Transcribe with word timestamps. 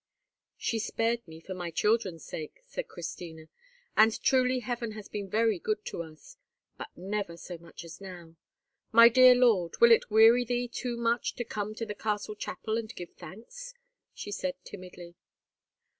"She 0.57 0.79
spared 0.79 1.27
me 1.27 1.39
for 1.39 1.53
my 1.53 1.69
children's 1.69 2.25
sake," 2.25 2.59
said 2.63 2.87
Christina; 2.87 3.49
"and 3.95 4.19
truly 4.23 4.61
Heaven 4.61 4.93
has 4.93 5.07
been 5.07 5.29
very 5.29 5.59
good 5.59 5.85
to 5.85 6.01
us, 6.01 6.37
but 6.75 6.87
never 6.97 7.37
so 7.37 7.59
much 7.59 7.85
as 7.85 8.01
now. 8.01 8.35
My 8.91 9.09
dear 9.09 9.35
lord, 9.35 9.75
will 9.79 9.91
it 9.91 10.09
weary 10.09 10.43
thee 10.43 10.67
too 10.67 10.97
much 10.97 11.35
to 11.35 11.43
come 11.43 11.75
to 11.75 11.85
the 11.85 11.93
castle 11.93 12.33
chapel 12.35 12.79
and 12.79 12.89
give 12.95 13.11
thanks?" 13.13 13.75
she 14.11 14.31
said, 14.31 14.55
timidly. 14.63 15.13